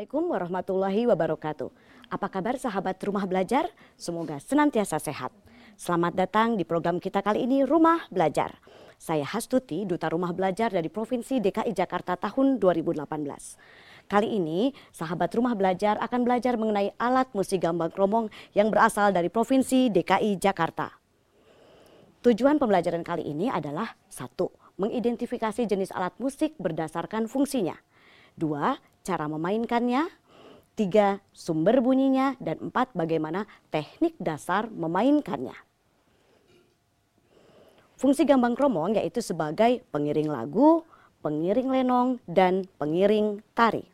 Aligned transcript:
Assalamualaikum 0.00 0.32
warahmatullahi 0.32 1.02
wabarakatuh. 1.12 1.68
Apa 2.08 2.32
kabar 2.32 2.56
sahabat 2.56 2.96
rumah 3.04 3.28
belajar? 3.28 3.68
Semoga 4.00 4.40
senantiasa 4.40 4.96
sehat. 4.96 5.28
Selamat 5.76 6.16
datang 6.16 6.56
di 6.56 6.64
program 6.64 6.96
kita 6.96 7.20
kali 7.20 7.44
ini 7.44 7.68
Rumah 7.68 8.08
Belajar. 8.08 8.64
Saya 8.96 9.28
Hastuti, 9.28 9.84
Duta 9.84 10.08
Rumah 10.08 10.32
Belajar 10.32 10.72
dari 10.72 10.88
Provinsi 10.88 11.44
DKI 11.44 11.76
Jakarta 11.76 12.16
tahun 12.16 12.56
2018. 12.56 12.96
Kali 14.08 14.28
ini, 14.40 14.72
sahabat 14.88 15.36
rumah 15.36 15.52
belajar 15.52 16.00
akan 16.00 16.24
belajar 16.24 16.56
mengenai 16.56 16.96
alat 16.96 17.28
musik 17.36 17.60
gambang 17.60 17.92
kromong 17.92 18.32
yang 18.56 18.72
berasal 18.72 19.12
dari 19.12 19.28
Provinsi 19.28 19.92
DKI 19.92 20.40
Jakarta. 20.40 20.96
Tujuan 22.24 22.56
pembelajaran 22.56 23.04
kali 23.04 23.28
ini 23.28 23.52
adalah 23.52 24.00
satu, 24.08 24.48
mengidentifikasi 24.80 25.60
jenis 25.68 25.92
alat 25.92 26.16
musik 26.16 26.56
berdasarkan 26.56 27.28
fungsinya. 27.28 27.76
Dua, 28.32 28.80
cara 29.04 29.26
memainkannya. 29.26 30.08
Tiga, 30.74 31.20
sumber 31.34 31.82
bunyinya. 31.84 32.36
Dan 32.40 32.70
empat, 32.70 32.92
bagaimana 32.96 33.44
teknik 33.68 34.16
dasar 34.16 34.68
memainkannya. 34.70 35.56
Fungsi 38.00 38.24
gambang 38.24 38.56
kromong 38.56 38.96
yaitu 38.96 39.20
sebagai 39.20 39.84
pengiring 39.92 40.32
lagu, 40.32 40.80
pengiring 41.20 41.68
lenong, 41.68 42.16
dan 42.24 42.64
pengiring 42.80 43.44
tari. 43.52 43.84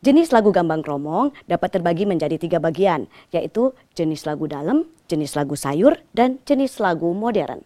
Jenis 0.00 0.32
lagu 0.32 0.50
gambang 0.50 0.80
kromong 0.80 1.36
dapat 1.44 1.78
terbagi 1.78 2.08
menjadi 2.08 2.40
tiga 2.40 2.58
bagian, 2.58 3.06
yaitu 3.28 3.76
jenis 3.92 4.24
lagu 4.24 4.48
dalam, 4.48 4.88
jenis 5.04 5.36
lagu 5.36 5.52
sayur, 5.52 6.00
dan 6.16 6.40
jenis 6.48 6.80
lagu 6.80 7.12
modern. 7.12 7.60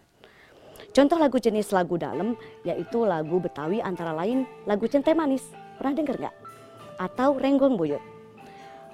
Contoh 0.97 1.21
lagu 1.21 1.37
jenis 1.37 1.69
lagu 1.71 1.93
dalam 1.95 2.33
yaitu 2.65 3.05
lagu 3.05 3.37
Betawi 3.37 3.77
antara 3.85 4.17
lain 4.17 4.49
lagu 4.65 4.89
Centai 4.89 5.13
Manis. 5.13 5.45
Pernah 5.77 5.93
dengar 5.93 6.15
nggak? 6.17 6.35
Atau 6.97 7.37
Renggong 7.37 7.77
Buyut. 7.77 8.01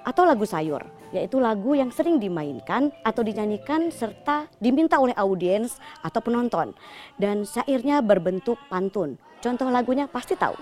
Atau 0.04 0.28
lagu 0.28 0.44
sayur, 0.44 0.84
yaitu 1.16 1.40
lagu 1.40 1.72
yang 1.72 1.88
sering 1.88 2.20
dimainkan 2.20 2.92
atau 3.00 3.24
dinyanyikan 3.24 3.88
serta 3.88 4.52
diminta 4.60 5.00
oleh 5.00 5.16
audiens 5.16 5.80
atau 6.04 6.20
penonton. 6.20 6.76
Dan 7.16 7.48
syairnya 7.48 8.04
berbentuk 8.04 8.60
pantun. 8.68 9.16
Contoh 9.40 9.72
lagunya 9.72 10.04
pasti 10.04 10.36
tahu. 10.36 10.56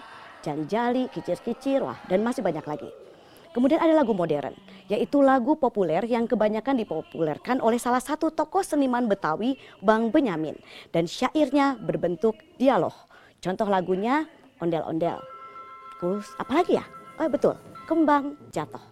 Jali-jali, 0.47 1.11
kicir-kicir, 1.11 1.83
wah 1.83 1.99
dan 2.07 2.23
masih 2.23 2.43
banyak 2.43 2.63
lagi. 2.63 2.91
Kemudian 3.53 3.83
ada 3.83 3.93
lagu 3.93 4.17
modern, 4.17 4.57
yaitu 4.89 5.21
lagu 5.21 5.59
populer 5.61 6.01
yang 6.09 6.25
kebanyakan 6.25 6.79
dipopulerkan 6.79 7.61
oleh 7.61 7.77
salah 7.77 8.01
satu 8.01 8.33
tokoh 8.33 8.65
seniman 8.65 9.05
Betawi, 9.11 9.61
Bang 9.85 10.09
Benyamin. 10.09 10.57
Dan 10.89 11.05
syairnya 11.05 11.77
berbentuk 11.77 12.39
dialog. 12.57 12.95
Contoh 13.45 13.69
lagunya 13.69 14.25
Ondel-Ondel. 14.57 15.32
Terus 16.03 16.35
apalagi 16.35 16.83
ya? 16.83 16.85
Oh 17.23 17.31
betul, 17.31 17.55
Kembang 17.87 18.35
Jatuh. 18.51 18.83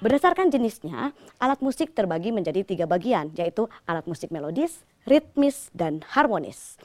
Berdasarkan 0.00 0.48
jenisnya, 0.48 1.12
alat 1.36 1.60
musik 1.60 1.92
terbagi 1.92 2.32
menjadi 2.32 2.64
tiga 2.64 2.88
bagian, 2.88 3.28
yaitu 3.36 3.68
alat 3.84 4.08
musik 4.08 4.32
melodis, 4.32 4.88
ritmis, 5.04 5.68
dan 5.76 6.00
harmonis. 6.16 6.80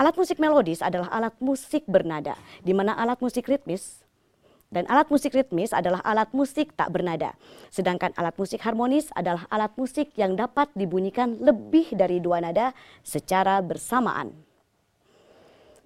Alat 0.00 0.16
musik 0.16 0.40
melodis 0.40 0.80
adalah 0.80 1.12
alat 1.12 1.36
musik 1.36 1.84
bernada, 1.84 2.40
di 2.64 2.72
mana 2.72 2.96
alat 2.96 3.20
musik 3.20 3.44
ritmis 3.44 4.08
dan 4.68 4.84
alat 4.88 5.08
musik 5.08 5.32
ritmis 5.32 5.72
adalah 5.72 6.04
alat 6.04 6.28
musik 6.36 6.76
tak 6.76 6.92
bernada. 6.92 7.32
Sedangkan 7.72 8.12
alat 8.20 8.36
musik 8.36 8.60
harmonis 8.60 9.08
adalah 9.16 9.48
alat 9.48 9.72
musik 9.80 10.12
yang 10.16 10.36
dapat 10.36 10.68
dibunyikan 10.76 11.40
lebih 11.40 11.92
dari 11.96 12.20
dua 12.20 12.44
nada 12.44 12.76
secara 13.00 13.64
bersamaan. 13.64 14.32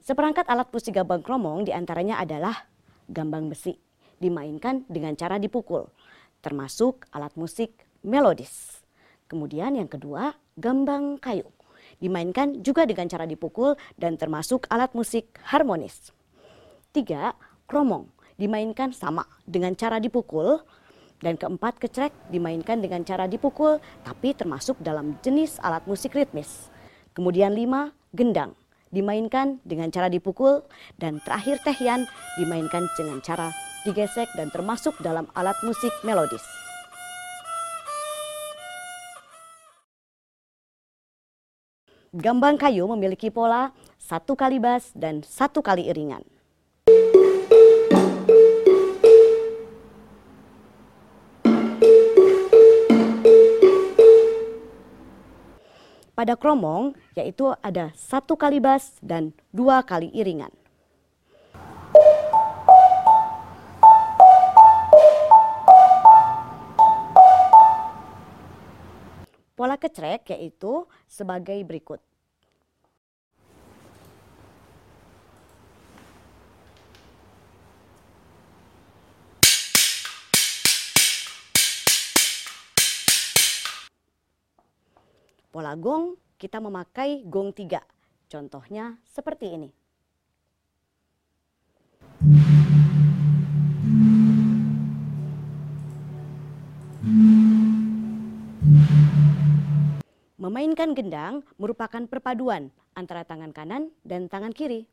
Seperangkat 0.02 0.50
alat 0.50 0.66
musik 0.74 0.98
gambang 0.98 1.22
kromong 1.22 1.62
di 1.62 1.70
antaranya 1.70 2.18
adalah 2.18 2.66
gambang 3.10 3.50
besi, 3.50 3.78
dimainkan 4.22 4.86
dengan 4.86 5.18
cara 5.18 5.40
dipukul, 5.42 5.90
termasuk 6.42 7.06
alat 7.10 7.34
musik 7.34 7.74
melodis. 8.06 8.82
Kemudian 9.26 9.74
yang 9.78 9.88
kedua, 9.88 10.36
gambang 10.60 11.16
kayu, 11.18 11.48
dimainkan 11.98 12.60
juga 12.60 12.86
dengan 12.86 13.08
cara 13.08 13.24
dipukul 13.24 13.74
dan 13.96 14.14
termasuk 14.20 14.68
alat 14.68 14.92
musik 14.92 15.40
harmonis. 15.48 16.12
Tiga, 16.92 17.32
kromong, 17.66 18.06
dimainkan 18.36 18.92
sama 18.92 19.24
dengan 19.48 19.72
cara 19.74 19.98
dipukul. 19.98 20.60
Dan 21.22 21.38
keempat, 21.38 21.78
kecrek 21.78 22.10
dimainkan 22.34 22.82
dengan 22.82 23.06
cara 23.06 23.30
dipukul 23.30 23.78
tapi 24.02 24.34
termasuk 24.34 24.74
dalam 24.82 25.14
jenis 25.22 25.62
alat 25.62 25.86
musik 25.86 26.18
ritmis. 26.18 26.66
Kemudian 27.14 27.54
lima, 27.54 27.94
gendang 28.10 28.58
dimainkan 28.92 29.58
dengan 29.64 29.90
cara 29.90 30.06
dipukul. 30.06 30.62
Dan 31.00 31.18
terakhir 31.24 31.58
tehyan 31.64 32.06
dimainkan 32.38 32.86
dengan 32.94 33.18
cara 33.24 33.50
digesek 33.82 34.30
dan 34.38 34.52
termasuk 34.54 34.94
dalam 35.02 35.26
alat 35.34 35.56
musik 35.66 35.90
melodis. 36.06 36.44
Gambang 42.12 42.60
kayu 42.60 42.84
memiliki 42.92 43.32
pola 43.32 43.72
satu 43.96 44.36
kali 44.36 44.60
bas 44.60 44.92
dan 44.92 45.24
satu 45.24 45.64
kali 45.64 45.88
iringan. 45.88 46.20
Pada 56.22 56.38
kromong 56.38 56.94
yaitu 57.18 57.50
ada 57.58 57.90
satu 57.98 58.38
kali 58.38 58.62
bas 58.62 58.94
dan 59.02 59.34
dua 59.50 59.82
kali 59.82 60.06
iringan. 60.14 60.54
Pola 69.58 69.74
kecrek 69.74 70.30
yaitu 70.30 70.86
sebagai 71.10 71.58
berikut. 71.66 71.98
Pola 85.52 85.76
gong 85.76 86.16
kita 86.40 86.64
memakai 86.64 87.28
gong 87.28 87.52
tiga. 87.52 87.84
Contohnya 88.24 88.96
seperti 89.04 89.52
ini. 89.52 89.68
Memainkan 100.40 100.96
gendang 100.96 101.44
merupakan 101.60 102.00
perpaduan 102.08 102.72
antara 102.96 103.28
tangan 103.28 103.52
kanan 103.52 103.92
dan 104.08 104.32
tangan 104.32 104.56
kiri. 104.56 104.88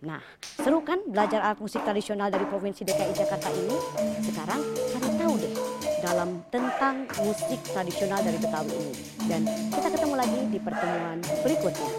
Nah, 0.00 0.16
seru 0.56 0.80
kan 0.80 0.96
belajar 1.04 1.44
alat 1.44 1.60
musik 1.60 1.84
tradisional 1.84 2.32
dari 2.32 2.48
Provinsi 2.48 2.88
DKI 2.88 3.12
Jakarta 3.12 3.52
ini? 3.52 3.76
Sekarang 4.24 4.64
kita 4.72 5.08
tahu 5.20 5.36
deh 5.36 5.52
dalam 6.00 6.40
tentang 6.48 7.04
musik 7.20 7.60
tradisional 7.68 8.24
dari 8.24 8.40
Betawi 8.40 8.72
ini. 8.80 8.94
Dan 9.28 9.44
kita 9.68 9.92
ketemu 9.92 10.14
lagi 10.16 10.40
di 10.48 10.56
pertemuan 10.56 11.20
berikutnya. 11.44 11.90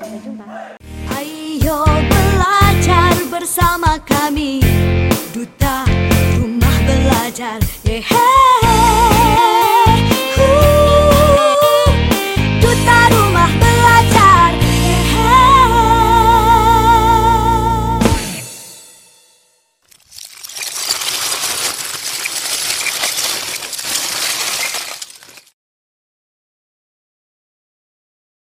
Sampai 0.00 0.18
jumpa. 0.24 0.46
Ayo 1.20 1.84
belajar 1.84 3.12
bersama 3.28 4.00
kami 4.08 4.64
Duta 5.36 5.84
Rumah 6.40 6.76
Belajar 6.88 7.60
yeah. 7.84 9.17